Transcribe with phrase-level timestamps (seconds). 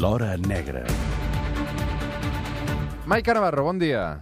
[0.00, 0.84] L'Hora Negra.
[3.06, 4.20] Maica Navarro, bon dia.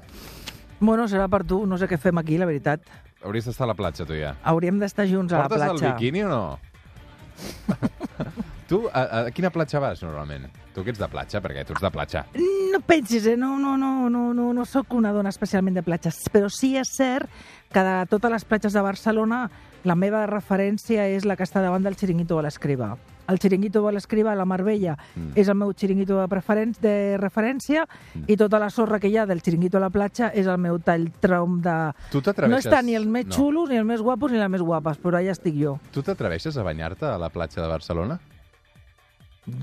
[0.81, 2.85] Bueno, serà per tu, no sé què fem aquí, la veritat.
[3.25, 4.35] Hauries d'estar a la platja, tu ja.
[4.45, 5.95] Hauríem d'estar junts a la Portes el platja.
[5.95, 6.43] biquini o no?
[8.69, 10.45] tu, a, a quina platja vas, normalment?
[10.75, 12.27] Tu que ets de platja, perquè tu ets de platja.
[12.75, 13.37] No pensis, eh?
[13.41, 16.93] No, no, no, no, no, no sóc una dona especialment de platges, però sí és
[16.99, 17.31] cert
[17.73, 19.47] que de totes les platges de Barcelona
[19.89, 22.93] la meva referència és la que està davant del xiringuito de l'Escriba.
[23.29, 25.33] El xiringuito de l'Escriba a la Marbella Mm.
[25.35, 27.87] és el meu xiringuito de, preferen de referència
[28.27, 30.79] i tota la sorra que hi ha del xiringuito a la platja és el meu
[30.79, 31.93] tall trom de...
[32.11, 33.33] Tu No està ni els més no.
[33.35, 35.79] xulos, ni els més guapos, ni les més guapes, però allà estic jo.
[35.93, 38.19] Tu t'atreveixes a banyar-te a la platja de Barcelona?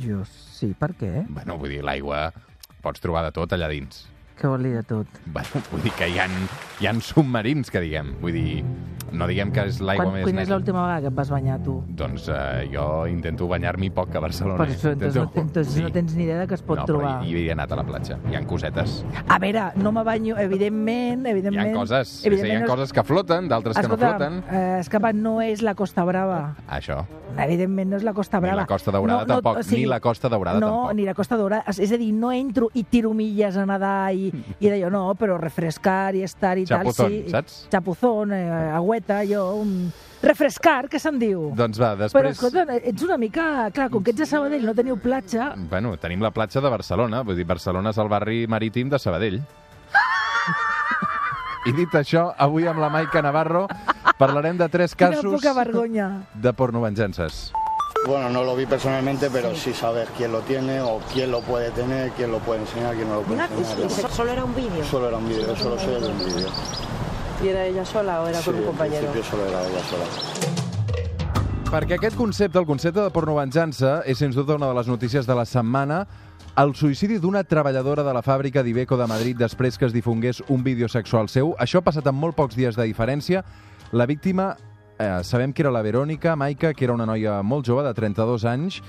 [0.02, 1.26] Jo sí, per què?
[1.30, 2.32] Bueno, vull dir, l'aigua
[2.82, 4.08] pots trobar de tot allà dins.
[4.42, 5.20] Què vol dir de tot?
[5.30, 6.26] Bueno, vull dir que hi ha,
[6.82, 8.16] hi ha submarins, que diguem.
[8.24, 8.64] Vull dir,
[9.14, 10.56] no diguem que és l'aigua més quan és neta.
[10.56, 11.76] l'última vegada que et vas banyar, tu?
[12.00, 14.58] Doncs eh, jo intento banyar-m'hi poc a Barcelona.
[14.64, 15.84] Per això, entonces, no, Intento- entonces sí.
[15.84, 17.12] no tens ni idea de què es pot no, trobar.
[17.20, 18.18] però hi, hi he anat a la platja.
[18.32, 19.04] Hi ha cosetes.
[19.28, 21.70] A veure, no me banyo, evidentment, Hi evidentment...
[21.76, 24.42] ha coses, sí, hi evidentment ha no és- coses que floten, d'altres que no floten.
[24.50, 26.56] eh, Escapa no és la Costa Brava.
[26.68, 27.04] Això.
[27.38, 28.62] Evidentment no és la Costa Ni Brava.
[28.64, 30.96] la Costa Daurada tampoc, ni la Costa Daurada no, tampoc.
[30.96, 31.64] ni la Costa Daurada.
[31.68, 35.04] És- És a dir, no entro i tiro milles a nedar i, i d'allò, no,
[35.20, 37.32] però refrescar i estar i Chapuzón, tal, sí.
[37.32, 37.68] saps?
[37.72, 39.92] Chapuzón, eh, agüeta, jo, un...
[40.22, 41.48] Refrescar, què se'n diu?
[41.58, 42.36] Doncs va, Però, després...
[42.38, 43.72] escolta, ets una mica...
[43.74, 47.24] Clar, com que ets de Sabadell no teniu platja, Bueno, tenim la platja de Barcelona.
[47.26, 49.40] Vull dir, Barcelona és el barri marítim de Sabadell.
[51.66, 53.68] I dit això, avui amb la Maica Navarro
[54.18, 56.28] parlarem de tres quina casos poca vergonya.
[56.34, 57.52] de pornovenjances.
[58.08, 61.70] Bueno, no lo vi personalmente, pero sí saber quién lo tiene o quién lo puede
[61.72, 63.90] tener, quién lo puede enseñar, quién no lo puede ¿Y enseñar.
[63.92, 64.84] se- solo era un vídeo?
[64.84, 66.48] Solo era un vídeo, solo de un vídeo.
[67.44, 69.12] ¿Y era ella sola o era Sí, con un compañero?
[69.12, 70.06] principio solo era ella sola.
[71.72, 75.36] Perquè aquest concepte, el concepte de pornovenjança, és sens dubte una de les notícies de
[75.36, 76.06] la setmana.
[76.58, 80.64] El suïcidi d'una treballadora de la fàbrica d'Ibeco de Madrid després que es difongués un
[80.66, 81.56] vídeo sexual seu.
[81.58, 83.46] Això ha passat amb molt pocs dies de diferència.
[83.94, 84.58] La víctima,
[85.02, 88.46] eh, sabem que era la Verònica Maica, que era una noia molt jove, de 32
[88.46, 88.82] anys,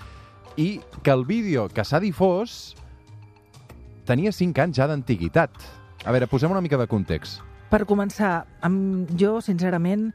[0.61, 2.75] i que el vídeo que s'ha difós
[4.09, 5.51] tenia 5 anys ja d'antiguitat.
[6.05, 7.41] A veure, posem una mica de context.
[7.73, 10.11] Per començar, amb, jo, sincerament,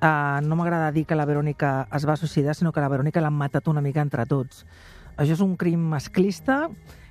[0.00, 3.36] eh, no m'agrada dir que la Verònica es va suïcidar, sinó que la Verònica l'han
[3.36, 4.64] matat una mica entre tots.
[5.16, 6.66] Això és un crim masclista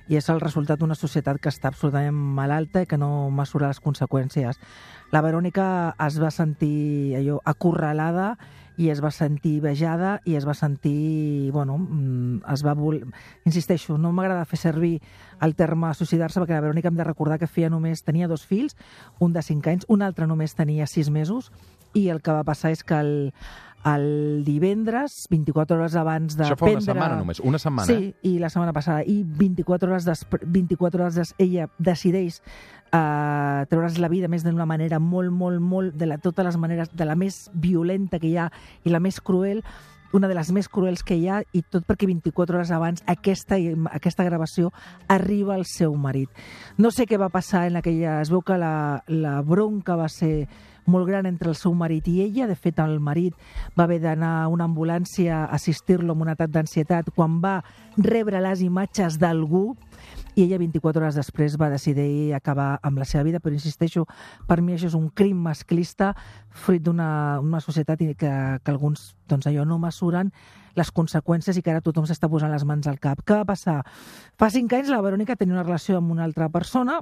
[0.08, 3.80] i és el resultat d'una societat que està absolutament malalta i que no mesura les
[3.82, 4.60] conseqüències.
[5.12, 5.66] La Verònica
[6.06, 8.36] es va sentir allò acorralada
[8.76, 13.00] i es va sentir vejada i es va sentir, bueno, mm, es va vol...
[13.48, 14.98] Insisteixo, no m'agrada fer servir
[15.40, 18.76] el terme suïcidar-se perquè la Verònica hem de recordar que feia només, tenia dos fills,
[19.18, 21.50] un de 5 anys, un altre només tenia 6 mesos
[21.96, 23.32] i el que va passar és que el,
[23.84, 26.92] el divendres, 24 hores abans de Això fa una prendre...
[26.92, 27.92] setmana només, una setmana.
[27.92, 27.96] eh?
[27.96, 29.04] Sí, i la setmana passada.
[29.06, 32.40] I 24 hores, després, 24 hores des, ella decideix
[32.92, 36.90] uh, treure's la vida més d'una manera molt, molt, molt, de la, totes les maneres,
[36.92, 38.50] de la més violenta que hi ha
[38.84, 39.62] i la més cruel,
[40.16, 43.58] una de les més cruels que hi ha, i tot perquè 24 hores abans aquesta,
[43.92, 44.72] aquesta gravació
[45.08, 46.30] arriba al seu marit.
[46.78, 48.20] No sé què va passar en aquella...
[48.22, 50.46] Es veu que la, la bronca va ser
[50.86, 52.46] molt gran entre el seu marit i ella.
[52.46, 53.34] De fet, el marit
[53.78, 57.60] va haver d'anar a una ambulància a assistir-lo amb un atac d'ansietat quan va
[57.96, 59.76] rebre les imatges d'algú
[60.36, 64.04] i ella 24 hores després va decidir acabar amb la seva vida, però insisteixo,
[64.46, 66.12] per mi això és un crim masclista
[66.52, 68.30] fruit d'una una societat que,
[68.60, 70.30] que alguns doncs allò no mesuren
[70.76, 73.22] les conseqüències i que ara tothom s'està posant les mans al cap.
[73.24, 73.78] Què va passar?
[74.36, 77.00] Fa cinc anys la Verònica tenia una relació amb una altra persona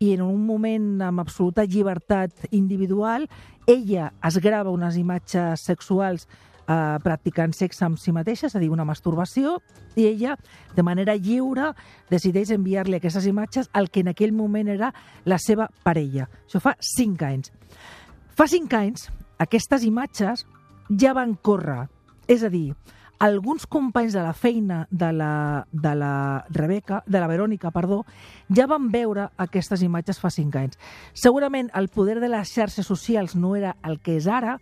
[0.00, 3.28] i en un moment amb absoluta llibertat individual
[3.68, 6.26] ella es grava unes imatges sexuals
[6.70, 9.58] eh, practicant sexe amb si mateixa, és a dir, una masturbació,
[9.98, 10.36] i ella,
[10.76, 11.72] de manera lliure,
[12.10, 14.92] decideix enviar-li aquestes imatges al que en aquell moment era
[15.24, 16.28] la seva parella.
[16.46, 17.52] Això fa cinc anys.
[18.38, 19.10] Fa cinc anys,
[19.42, 20.46] aquestes imatges
[21.00, 21.88] ja van córrer.
[22.30, 22.70] És a dir,
[23.20, 28.04] alguns companys de la feina de la, de la Rebeca, de la Verònica, perdó,
[28.48, 30.78] ja van veure aquestes imatges fa cinc anys.
[31.12, 34.56] Segurament el poder de les xarxes socials no era el que és ara,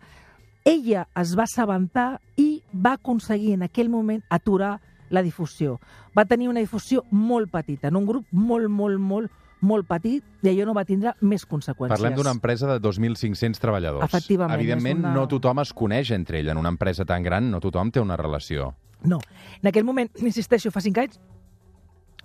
[0.68, 4.74] ella es va assabentar i va aconseguir en aquell moment aturar
[5.08, 5.78] la difusió.
[6.16, 9.30] Va tenir una difusió molt petita, en un grup molt, molt, molt,
[9.64, 11.96] molt petit, i allò no va tindre més conseqüències.
[11.96, 14.04] Parlem d'una empresa de 2.500 treballadors.
[14.04, 16.50] Efectivament, Evidentment, una- no tothom es coneix entre ell.
[16.52, 18.74] En una empresa tan gran, no tothom té una relació.
[19.02, 19.18] No.
[19.62, 21.18] En aquell moment, insisteixo, fa cinc anys,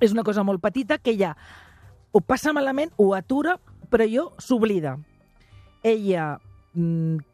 [0.01, 1.35] és una cosa molt petita que ella
[2.11, 3.55] ho passa malament, ho atura,
[3.89, 4.97] però jo s'oblida.
[5.81, 6.39] Ella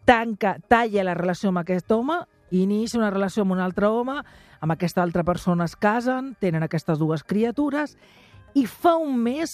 [0.05, 2.19] tanca, talla la relació amb aquest home
[2.51, 4.19] inicia una relació amb un altre home,
[4.59, 7.95] amb aquesta altra persona es casen, tenen aquestes dues criatures,
[8.57, 9.51] i fa un mes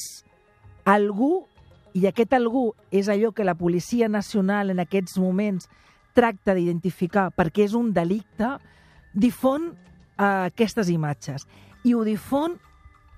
[0.85, 1.45] algú,
[1.93, 5.69] i aquest algú és allò que la Policia Nacional en aquests moments
[6.15, 8.55] tracta d'identificar perquè és un delicte,
[9.13, 11.45] difon eh, aquestes imatges.
[11.83, 12.57] I ho difon,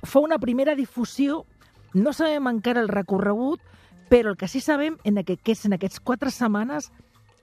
[0.04, 1.46] fa una primera difusió,
[1.94, 3.62] no sabem encara el recorregut,
[4.10, 6.92] però el que sí sabem en aquest, que és en aquestes quatre setmanes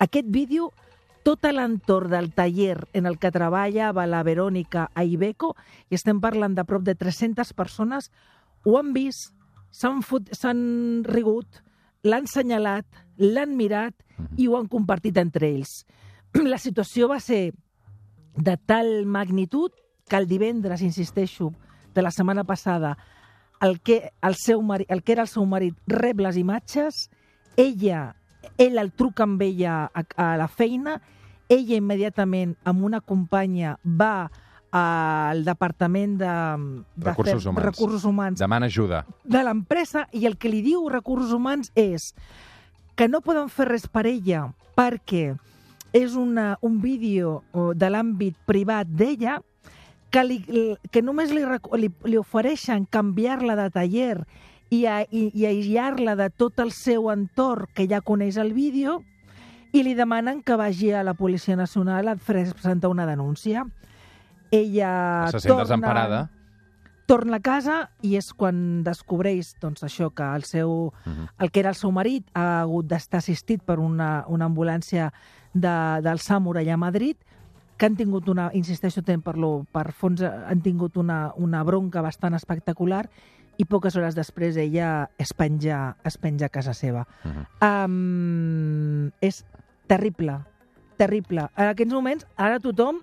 [0.01, 0.71] aquest vídeo
[1.25, 5.55] tot l'entorn del taller en el que treballava la Verònica a Ibeco,
[5.89, 8.11] i estem parlant de prop de 300 persones,
[8.65, 9.33] ho han vist,
[9.73, 11.63] s'han rigut,
[12.05, 12.85] l'han senyalat,
[13.17, 13.97] l'han mirat
[14.37, 15.83] i ho han compartit entre ells.
[16.53, 17.55] La situació va ser
[18.37, 19.73] de tal magnitud
[20.09, 21.55] que el divendres, insisteixo,
[21.95, 22.99] de la setmana passada,
[23.65, 27.09] el que, el seu mari, el que era el seu marit rep les imatges,
[27.57, 28.15] ella,
[28.61, 30.99] ell el truca amb ella a, a la feina,
[31.49, 34.29] ella immediatament amb una companya va
[34.75, 36.35] al departament de,
[36.97, 37.65] de Recursos humans.
[37.65, 39.05] recursos humans Demana ajuda.
[39.23, 42.11] de l'empresa i el que li diu Recursos Humans és
[42.99, 45.37] que no poden fer res per ella perquè
[45.95, 49.39] és una, un vídeo de l'àmbit privat d'ella
[50.15, 50.37] que, li,
[50.95, 51.43] que només li,
[51.83, 54.21] li, li ofereixen canviar-la de taller
[54.71, 59.01] i, a, i, i aïllar-la de tot el seu entorn que ja coneix el vídeo
[59.75, 63.65] i li demanen que vagi a la Policia Nacional a presentar una denúncia.
[64.55, 66.31] Ella Se sent desemparada.
[67.07, 71.27] torna a casa i és quan descobreix doncs, això que el, seu, Mhm.
[71.39, 75.13] el que era el seu marit ha hagut d'estar assistit per una, una ambulància
[75.53, 77.17] de, del SAMUR allà a Madrid,
[77.77, 81.63] que han tingut una, insisteixo, ten per, lo, per fons, eh, han tingut una, una
[81.67, 83.05] bronca bastant espectacular
[83.59, 87.05] i poques hores després ella es penja, es penja a casa seva.
[87.25, 87.45] Mhm.
[87.63, 89.45] Um, és
[89.87, 90.41] terrible,
[90.99, 91.49] terrible.
[91.57, 93.03] En aquests moments, ara tothom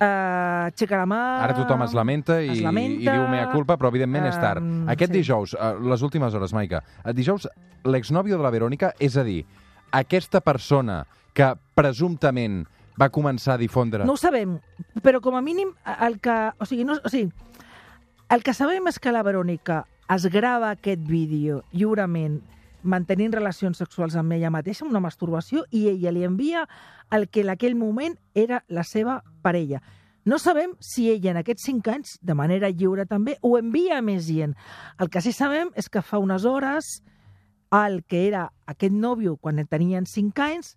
[0.00, 1.20] uh, aixeca la mà...
[1.46, 4.64] Ara tothom es lamenta i, es lamenta, i diu mea culpa, però evidentment és tard.
[4.92, 5.20] Aquest sí.
[5.20, 7.48] dijous, eh, les últimes hores, Maica, el dijous
[7.88, 9.42] l'exnòvio de la Verònica, és a dir,
[9.96, 12.64] aquesta persona que presumptament
[12.98, 14.04] va començar a difondre...
[14.04, 14.58] No ho sabem,
[15.04, 15.72] però com a mínim
[16.08, 16.36] el que...
[16.58, 17.30] O sigui, no, o sigui,
[18.28, 19.84] el que sabem és que la Verònica
[20.14, 22.40] es grava aquest vídeo lliurement
[22.88, 26.64] mantenint relacions sexuals amb ella mateixa, una masturbació, i ella li envia
[27.14, 29.82] el que en aquell moment era la seva parella.
[30.28, 34.04] No sabem si ella en aquests cinc anys, de manera lliure també, ho envia a
[34.04, 34.54] més gent.
[35.00, 36.98] El que sí sabem és que fa unes hores
[37.72, 40.76] el que era aquest nòvio quan tenien cinc anys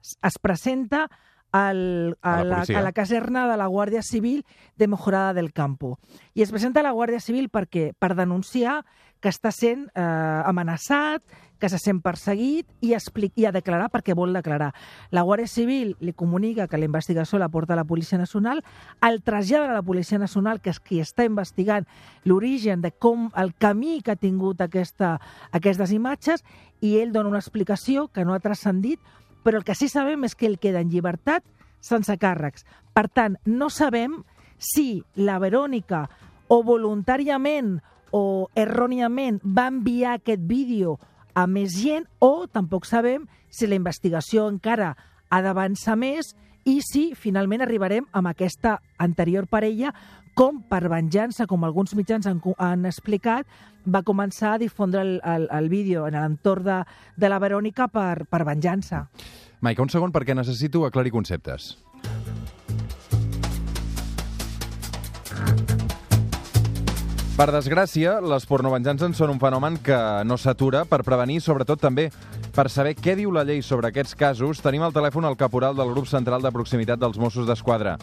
[0.00, 1.06] es presenta
[1.52, 4.44] al, a, A la la, a la caserna de la Guàrdia Civil
[4.76, 5.98] de Mejorada del Campo.
[6.34, 8.84] I es presenta a la Guàrdia Civil perquè per denunciar
[9.20, 10.02] que està sent eh,
[10.48, 11.22] amenaçat,
[11.60, 14.70] que se sent perseguit i, explic, i a declarar perquè vol declarar.
[15.12, 18.64] La Guàrdia Civil li comunica que la investigació la porta a la Policia Nacional,
[19.06, 21.86] el trasllada a la Policia Nacional, que és qui està investigant
[22.24, 25.18] l'origen de com el camí que ha tingut aquesta,
[25.52, 26.42] aquestes imatges,
[26.80, 28.98] i ell dona una explicació que no ha transcendit,
[29.44, 31.44] però el que sí sabem és que ell queda en llibertat
[31.80, 32.66] sense càrrecs.
[32.92, 34.20] Per tant, no sabem
[34.60, 36.04] si la Verònica
[36.50, 37.78] o voluntàriament
[38.12, 40.98] o erròniament va enviar aquest vídeo
[41.34, 44.96] a més gent o tampoc sabem si la investigació encara
[45.30, 46.34] ha d'avançar més
[46.68, 49.94] i si finalment arribarem amb aquesta anterior parella
[50.34, 53.46] com per venjança, com alguns mitjans han, han explicat,
[53.86, 56.80] va començar a difondre el, el, el vídeo en l'entorn de,
[57.16, 59.06] de la Verònica per, per venjança.
[59.60, 61.74] Maica, un segon perquè necessito aclarir conceptes.
[67.40, 69.96] Per desgràcia, les pornovenjances són un fenomen que
[70.28, 72.10] no s'atura per prevenir, sobretot també
[72.52, 74.60] per saber què diu la llei sobre aquests casos.
[74.60, 77.96] Tenim al telèfon el caporal del grup central de proximitat dels Mossos d'Esquadra.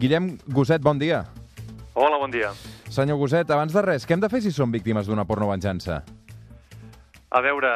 [0.00, 1.26] Guillem Goset, bon dia.
[1.94, 2.54] Hola, bon dia.
[2.88, 5.98] Senyor Goset, abans de res, què hem de fer si som víctimes d'una pornovenjança?
[7.32, 7.68] A veure,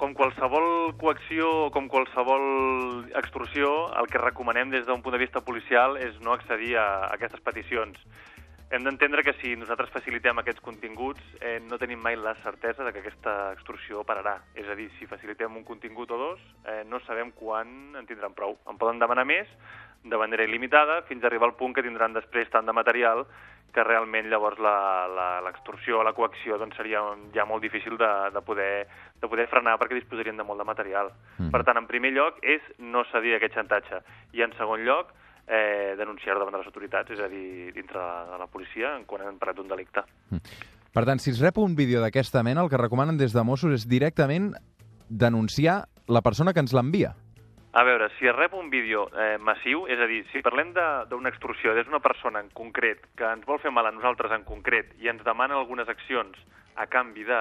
[0.00, 5.40] com qualsevol coacció o com qualsevol extorsió, el que recomanem des d'un punt de vista
[5.40, 7.96] policial és no accedir a aquestes peticions.
[8.72, 12.92] Hem d'entendre que si nosaltres facilitem aquests continguts, eh, no tenim mai la certesa de
[12.92, 14.38] que aquesta extorsió pararà.
[14.54, 18.36] És a dir, si facilitem un contingut o dos, eh, no sabem quan en tindran
[18.36, 18.58] prou.
[18.68, 19.48] En poden demanar més,
[20.04, 23.26] de manera il·limitada, fins a arribar al punt que tindran després tant de material
[23.72, 27.00] que realment llavors la- la- l'extorsió o la coacció doncs, seria
[27.34, 28.86] ja molt difícil de, de, poder,
[29.20, 31.10] de poder frenar perquè disposarien de molt de material.
[31.38, 31.50] Mhm.
[31.50, 34.02] Per tant, en primer lloc, és no cedir aquest xantatge.
[34.32, 35.12] I en segon lloc,
[35.48, 39.04] eh, denunciar-ho davant de les autoritats, és a dir, dintre de, de la policia, en
[39.04, 40.04] quan han parat un delicte.
[40.92, 43.72] Per tant, si es rep un vídeo d'aquesta mena, el que recomanen des de Mossos
[43.72, 44.52] és directament
[45.08, 47.14] denunciar la persona que ens l'envia.
[47.72, 51.06] A veure, si es rep un vídeo eh, massiu, és a dir, si parlem de-
[51.08, 54.44] d'una extorsió des d'una persona en concret que ens vol fer mal a nosaltres en
[54.44, 56.36] concret i ens demana algunes accions
[56.76, 57.38] a canvi de,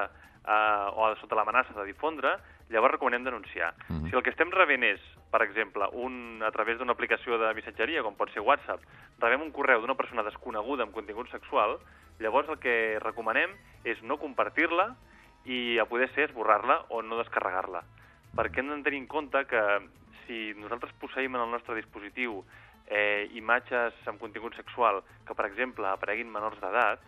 [0.48, 2.38] eh, o sota l'amenaça de difondre,
[2.70, 3.74] llavors recomanem denunciar.
[3.90, 4.10] Mhm.
[4.10, 8.02] Si el que estem rebent és, per exemple, un, a través d'una aplicació de missatgeria,
[8.02, 8.80] com pot ser WhatsApp,
[9.20, 11.78] rebem un correu d'una persona desconeguda amb contingut sexual,
[12.20, 13.52] llavors el que recomanem
[13.84, 14.96] és no compartir-la
[15.44, 17.84] i a poder ser esborrar-la o no descarregar-la.
[18.34, 19.60] Perquè hem de tenir en compte que
[20.32, 22.40] si nosaltres posseïm en el nostre dispositiu
[22.88, 27.04] eh, imatges amb contingut sexual que, per exemple, apareguin menors d'edat,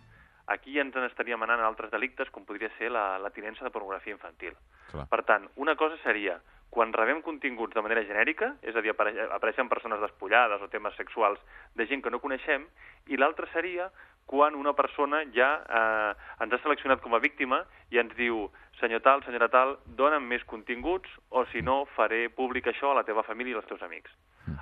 [0.51, 3.71] aquí ja ens n'estaríem anant a altres delictes, com podria ser la, la tinença de
[3.71, 4.57] pornografia infantil.
[4.91, 5.07] Clar.
[5.11, 6.35] Per tant, una cosa seria,
[6.73, 10.97] quan rebem continguts de manera genèrica, és a dir, apare apareixen persones despullades o temes
[10.99, 11.39] sexuals
[11.77, 12.65] de gent que no coneixem,
[13.07, 13.91] i l'altra seria
[14.25, 18.47] quan una persona ja eh, ens ha seleccionat com a víctima i ens diu
[18.79, 23.05] senyor tal, senyora tal, dona'm més continguts o si no faré públic això a la
[23.07, 24.11] teva família i als teus amics.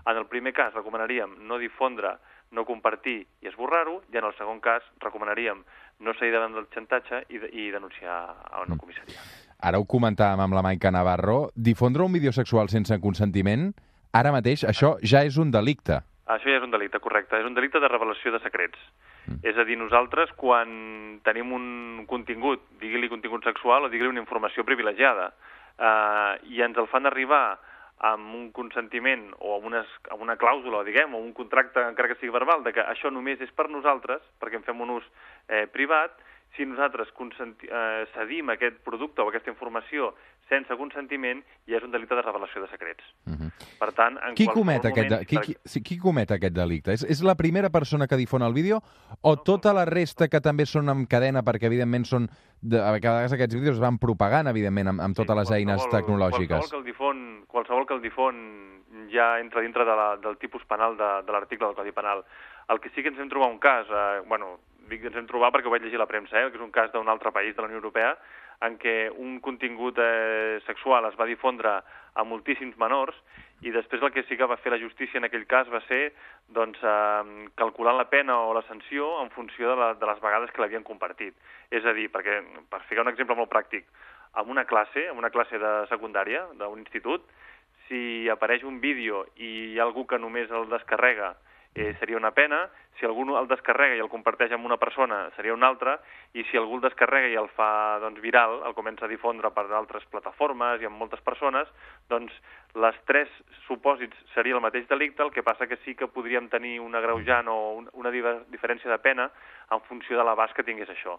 [0.05, 2.17] En el primer cas recomanaríem no difondre,
[2.51, 5.63] no compartir i esborrar-ho, i en el segon cas recomanaríem
[6.01, 8.17] no seguir davant del xantatge i, i denunciar
[8.51, 9.21] a una comissaria.
[9.61, 11.51] Ara ho comentàvem amb la Maica Navarro.
[11.55, 13.69] Difondre un vídeo sexual sense consentiment,
[14.11, 16.01] ara mateix, això ja és un delicte.
[16.31, 17.39] Això ja és un delicte, correcte.
[17.39, 18.79] És un delicte de revelació de secrets.
[19.27, 19.39] Mm.
[19.43, 24.65] És a dir, nosaltres, quan tenim un contingut, digui-li contingut sexual o digui-li una informació
[24.67, 25.31] privilegiada,
[25.77, 27.59] eh, i ens el fan arribar
[28.01, 32.17] amb un consentiment o amb, unes, amb una clàusula, diguem, o un contracte, encara que
[32.17, 35.05] sigui verbal, de que això només és per nosaltres, perquè en fem un ús
[35.47, 36.17] eh, privat,
[36.55, 40.11] si nosaltres eh, cedim aquest producte o aquesta informació
[40.51, 41.39] sense consentiment,
[41.69, 43.03] ja és un delicte de revelació de secrets.
[43.25, 43.51] Uh -huh.
[43.79, 45.15] Per tant, en Qui comet, aquest, de...
[45.15, 46.91] moment, qui, qui, sí, qui comet aquest delicte?
[46.91, 48.81] És, és la primera persona que difon el vídeo
[49.21, 52.29] o tota la resta que també són en cadena perquè, evidentment, són...
[52.61, 56.59] De, a vegades aquests vídeos es van propagant, evidentment, amb, amb totes les eines tecnològiques.
[56.59, 58.35] Qualsevol que el difon, qualsevol que el difon
[59.09, 62.23] ja entra dintre de la, del tipus penal de, de l'article del Codi Penal.
[62.69, 64.59] El que sí que ens hem trobat un cas, eh, bueno,
[64.91, 66.73] dic ens hem trobat perquè ho vaig llegir a la premsa, eh, que és un
[66.75, 68.15] cas d'un altre país de la Unió Europea,
[68.67, 71.79] en què un contingut eh, sexual es va difondre
[72.13, 73.17] a moltíssims menors
[73.65, 76.11] i després el que sí que va fer la justícia en aquell cas va ser
[76.53, 80.51] doncs, eh, calcular la pena o la sanció en funció de, la, de les vegades
[80.51, 81.37] que l'havien compartit.
[81.71, 83.87] És a dir, perquè, per ficar un exemple molt pràctic,
[84.37, 87.25] en una classe, en una classe de secundària, d'un institut,
[87.87, 91.33] si apareix un vídeo i hi ha algú que només el descarrega
[91.75, 95.55] eh, seria una pena, si algú el descarrega i el comparteix amb una persona seria
[95.55, 95.95] una altra,
[96.37, 99.65] i si algú el descarrega i el fa doncs, viral, el comença a difondre per
[99.71, 101.71] altres plataformes i amb moltes persones,
[102.11, 102.35] doncs
[102.75, 103.31] les tres
[103.65, 107.49] supòsits seria el mateix delicte, el que passa que sí que podríem tenir un agreujant
[107.51, 109.31] o un, una diferència de pena
[109.71, 111.17] en funció de l'abast que tingués això.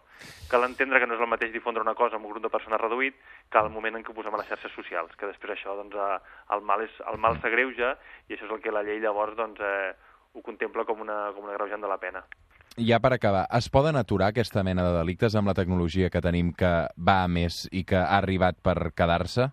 [0.49, 2.81] Cal entendre que no és el mateix difondre una cosa amb un grup de persones
[2.81, 3.19] reduït
[3.49, 5.97] que al moment en què ho posem a les xarxes socials, que després això, doncs,
[5.97, 7.95] eh, el mal, és, el mal s'agreuja
[8.29, 9.93] i això és el que la llei llavors, doncs, eh,
[10.33, 12.23] ho contempla com una, com un agreujant de la pena.
[12.77, 16.51] Ja per acabar, es poden aturar aquesta mena de delictes amb la tecnologia que tenim
[16.57, 19.51] que va a més i que ha arribat per quedar-se?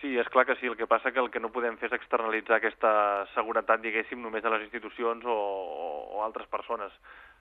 [0.00, 0.68] Sí, és clar que sí.
[0.68, 2.90] El que passa que el que no podem fer és externalitzar aquesta
[3.32, 6.92] seguretat, diguéssim, només a les institucions o, o, o altres persones.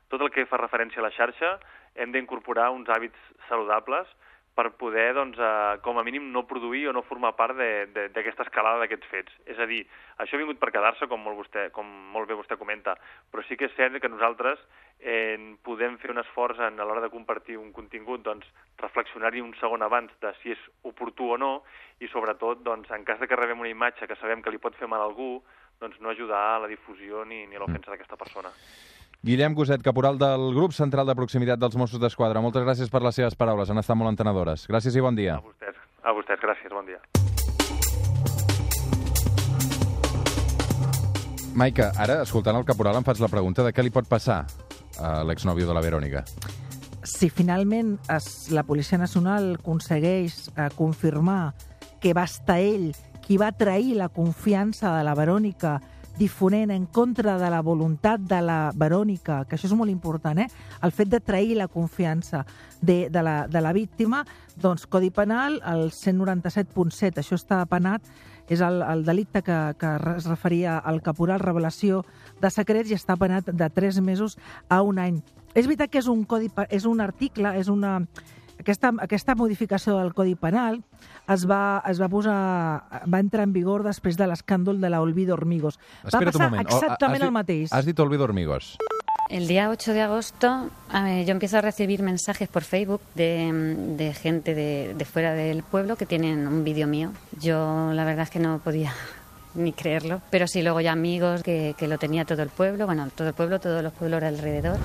[0.07, 1.57] Tot el que fa referència a la xarxa
[1.99, 3.19] hem d'incorporar uns hàbits
[3.49, 4.07] saludables
[4.55, 8.79] per poder, doncs, eh, com a mínim, no produir o no formar part d'aquesta escalada
[8.79, 9.33] d'aquests fets.
[9.45, 9.81] És a dir,
[10.17, 12.95] això ha vingut per quedar-se, com, molt vostè, com molt bé vostè comenta,
[13.31, 14.61] però sí que és cert que nosaltres
[14.99, 15.35] eh,
[15.67, 18.47] podem fer un esforç en, a l'hora de compartir un contingut, doncs,
[18.79, 21.53] reflexionar-hi un segon abans de si és oportú o no,
[21.99, 24.75] i sobretot, doncs, en cas de que rebem una imatge que sabem que li pot
[24.79, 25.43] fer mal a algú,
[25.83, 28.51] doncs no ajudar a la difusió ni, ni a l'ofensa d'aquesta persona.
[29.25, 32.43] Guillem Goset, caporal del grup central de proximitat dels Mossos d'Esquadra.
[32.45, 34.67] Moltes gràcies per les seves paraules, han estat molt entenedores.
[34.69, 35.39] Gràcies i bon dia.
[35.39, 36.99] A vostès, a vostès, gràcies, bon dia.
[41.57, 44.43] Maica, ara, escoltant el caporal, em faig la pregunta de què li pot passar
[45.01, 46.21] a l'exnòvio de la Verònica.
[47.05, 51.55] si finalment es, la Policia Nacional aconsegueix eh, confirmar
[52.01, 52.93] que va estar ell
[53.25, 55.79] qui va trair la confiança de la Verònica
[56.17, 60.47] difonent en contra de la voluntat de la Verònica, que això és molt important, eh?
[60.83, 62.45] el fet de trair la confiança
[62.81, 64.23] de, de, la, de la víctima,
[64.55, 68.05] doncs Codi Penal, el 197.7, això està penat,
[68.47, 72.03] és el, el delicte que, que es referia al caporal revelació
[72.41, 74.37] de secrets i està penat de 3 mesos
[74.69, 75.19] a un any.
[75.55, 78.01] És veritat que és un, codi, és un article, és una...
[78.65, 80.79] Aquesta, aquesta modificació del Codi Penal
[81.29, 82.33] es va, es va posar
[83.05, 85.77] va entrar en vigor després de l'escàndol de la Olvido Hormigos.
[86.01, 86.65] va Espera't un passar moment.
[86.65, 87.73] O- exactament has el mateix.
[87.77, 88.71] Has dit Olvido Hormigos.
[89.29, 93.51] El día 8 de agosto eh, yo empiezo a recibir mensajes por Facebook de,
[93.97, 97.11] de gente de, de fuera del pueblo que tienen un vídeo mío.
[97.39, 98.93] Yo la verdad es que no podía
[99.53, 103.07] ni creerlo, pero sí luego ya amigos que, que lo tenía todo el pueblo, bueno,
[103.15, 104.77] todo el pueblo, todos los pueblos alrededor.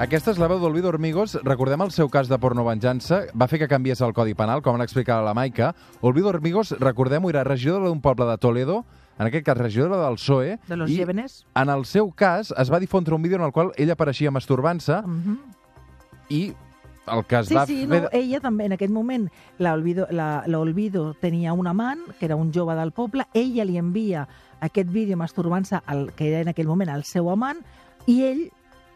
[0.00, 1.34] Aquesta és la veu d'Olvido Hormigos.
[1.44, 3.26] Recordem el seu cas de pornovenjança.
[3.38, 5.74] Va fer que canviés el Codi Penal, com l'explica la Maica.
[6.00, 8.80] Olvido Hormigos, recordem-ho, era regidora d'un poble de Toledo,
[9.20, 10.56] en aquest cas regidora del PSOE.
[10.66, 11.44] De los i Llévenes.
[11.54, 15.02] En el seu cas, es va difondre un vídeo en el qual ella apareixia masturbant-se
[15.02, 15.38] Mhm.
[16.30, 16.54] i
[17.06, 18.02] el que es Sí, va sí, fer...
[18.02, 22.24] no, ella també, en aquell moment, la Olvido, la, la Olvido tenia un amant, que
[22.24, 24.26] era un jove del poble, ella li envia
[24.60, 27.58] aquest vídeo masturbant-se, al- que era en aquell moment el seu amant,
[28.06, 28.50] i ell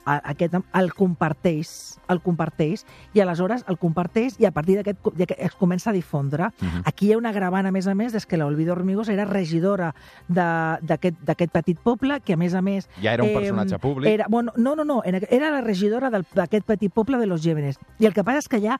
[0.06, 1.70] aquest, el comparteix,
[2.08, 2.84] el comparteix,
[3.14, 6.50] i aleshores el comparteix i a partir d'aquest que es comença a difondre.
[6.60, 6.82] Mhm.
[6.84, 9.94] Aquí hi ha una agravant, a més a més, és que l'Olvido Hormigos era regidora
[10.28, 12.88] d'aquest petit poble, que a més a més...
[13.02, 14.10] Ja era un eh, personatge públic.
[14.12, 17.78] Era, bueno, no, no, no, era la regidora d'aquest petit poble de Los Llévenes.
[17.98, 18.78] I el que passa és que ja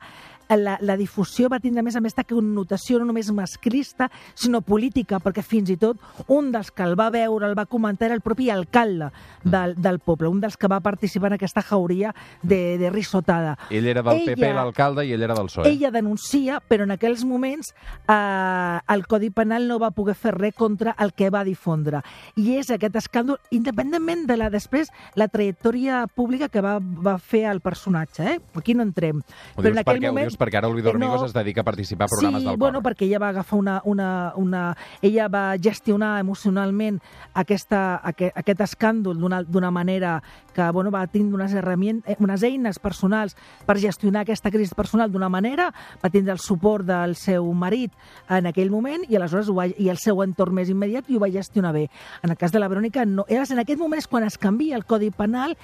[0.55, 4.61] la, la difusió va tindre, a més a més, aquesta connotació no només masclista, sinó
[4.61, 5.99] política, perquè fins i tot
[6.31, 9.09] un dels que el va veure, el va comentar, era el propi alcalde
[9.43, 13.57] del, del poble, un dels que va participar en aquesta jauria de, de risotada.
[13.71, 15.67] Ell era del PP, Ella- l'alcalde, i ell era del PSOE.
[15.71, 17.73] Ella denuncia, però en aquells moments
[18.07, 22.01] eh, el Codi Penal no va poder fer res contra el que va difondre.
[22.35, 27.45] I és aquest escàndol, independentment de la després la trajectòria pública que va, va fer
[27.49, 28.23] el personatge.
[28.35, 28.39] Eh?
[28.55, 29.21] Aquí no entrem.
[29.55, 31.07] Ho dius, perquè, ho dius perquè ara Olvido Eh, no.
[31.07, 32.91] Hormigos es dedica a participar a programes sí, del bueno, cor.
[32.91, 34.75] perquè ella va agafar una, una, una...
[35.01, 36.99] Ella va gestionar emocionalment
[37.33, 40.21] aquesta, aquest, aquest escàndol d'una manera
[40.53, 43.35] que bueno, va tindre unes, eh, unes eines personals
[43.65, 45.71] per gestionar aquesta crisi personal d'una manera,
[46.03, 47.91] va tindre el suport del seu marit
[48.29, 51.23] en aquell moment i aleshores ho va, i el seu entorn més immediat i ho
[51.23, 51.87] va gestionar bé.
[52.23, 53.25] En el cas de la Verònica, no.
[53.29, 55.57] Llavors, en aquest moment és quan es canvia el Codi Penal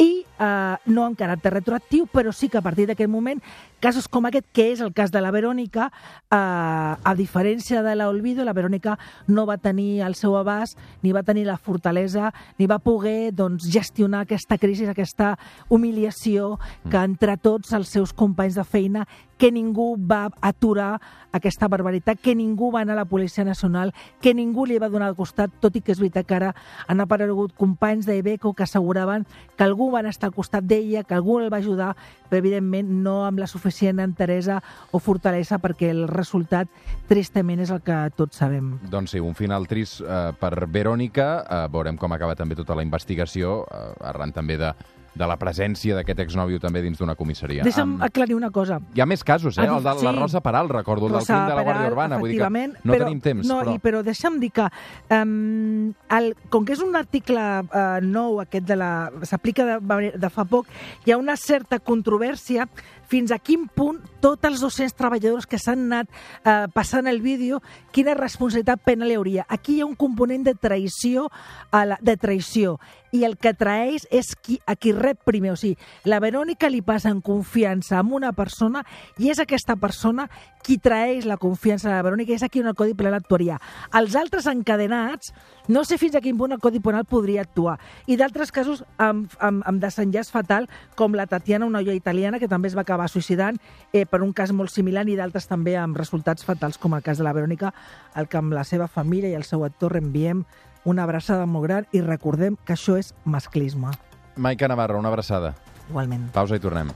[0.00, 3.42] i eh, no amb caràcter retroactiu, però sí que a partir d'aquest moment,
[3.80, 8.44] casos com aquest, que és el cas de la Verònica, eh, a diferència de l'Olvido,
[8.44, 8.96] la Verònica
[9.28, 13.68] no va tenir el seu abast, ni va tenir la fortalesa, ni va poder doncs,
[13.70, 15.36] gestionar aquesta crisi, aquesta
[15.68, 16.58] humiliació
[16.90, 19.06] que entre tots els seus companys de feina
[19.40, 21.00] que ningú va aturar
[21.32, 25.08] aquesta barbaritat, que ningú va anar a la Policia Nacional, que ningú li va donar
[25.08, 26.50] al costat, tot i que és veritat que ara
[26.86, 29.24] han aparegut companys d'Ibeco que asseguraven
[29.56, 31.90] que algú va estar al costat d'ella, que algú el va ajudar,
[32.30, 34.60] però evidentment no amb la suficient enteresa
[34.94, 36.70] o fortalesa perquè el resultat
[37.10, 38.76] tristament és el que tots sabem.
[38.90, 41.28] Doncs sí, un final trist eh, per Verònica.
[41.42, 44.72] Eh, veurem com acaba també tota la investigació, eh, arran també de,
[45.14, 47.64] de la presència d'aquest exnòvio també dins d'una comissaria.
[47.66, 48.80] Deixa'm Amb- aclarir una cosa.
[48.94, 49.66] Hi ha més casos, eh?
[49.66, 50.18] Ah, El de la sí.
[50.18, 52.18] Rosa Peral, recordo, el del crim de la Guàrdia Urbana.
[52.18, 53.74] Vull dir que no però, tenim temps, no, però...
[53.74, 54.68] I, però deixa'm dir que
[55.16, 58.92] um, el, com que és un article uh, nou, aquest de la...
[59.26, 60.70] s'aplica de, de fa poc,
[61.04, 62.68] hi ha una certa controvèrsia
[63.10, 66.08] fins a quin punt tots els 200 treballadors que s'han anat
[66.44, 67.58] eh, passant el vídeo,
[67.90, 69.46] quina responsabilitat penal hi hauria.
[69.48, 71.26] Aquí hi ha un component de traïció,
[71.74, 72.78] a la, de traïció,
[73.10, 75.54] i el que traeix és qui, a qui rep primer.
[75.54, 78.84] O sigui, la Verònica li passa en confiança amb una persona
[79.18, 80.28] i és aquesta persona
[80.62, 83.58] qui traeix la confiança de la Verònica és aquí on el Codi Penal actuaria.
[83.96, 85.32] Els altres encadenats,
[85.68, 87.78] no sé fins a quin punt el Codi Penal podria actuar.
[88.06, 92.48] I d'altres casos amb, amb, amb desenllaç fatal, com la Tatiana, una noia italiana que
[92.48, 93.56] també es va acabar suïcidant
[93.92, 97.18] eh, per un cas molt similar i d'altres també amb resultats fatals, com el cas
[97.18, 97.72] de la Verònica,
[98.16, 100.44] el que amb la seva família i el seu actor enviem
[100.84, 103.92] una abraçada molt gran i recordem que això és masclisme.
[104.36, 105.54] Maica Navarro, una abraçada.
[105.90, 106.30] Igualment.
[106.32, 106.94] Pausa i tornem.